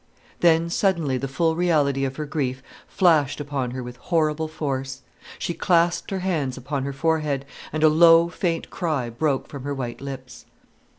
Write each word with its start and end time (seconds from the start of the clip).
Then 0.39 0.71
suddenly 0.71 1.19
the 1.19 1.27
full 1.27 1.55
reality 1.55 2.05
of 2.05 2.15
her 2.15 2.25
grief 2.25 2.63
flashed 2.87 3.39
upon 3.39 3.69
her 3.69 3.83
with 3.83 3.97
horrible 3.97 4.47
force. 4.47 5.03
She 5.37 5.53
clasped 5.53 6.09
her 6.09 6.21
hands 6.21 6.57
upon 6.57 6.85
her 6.85 6.91
forehead, 6.93 7.45
and 7.71 7.83
a 7.83 7.87
low 7.87 8.27
faint 8.27 8.71
cry 8.71 9.11
broke 9.11 9.47
from 9.47 9.63
her 9.63 9.75
white 9.75 10.01
lips. 10.01 10.47